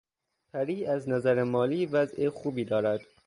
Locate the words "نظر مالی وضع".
1.09-2.29